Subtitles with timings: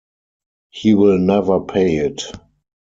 [0.71, 2.23] He will never pay it!